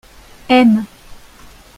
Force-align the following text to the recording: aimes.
aimes. 0.49 0.87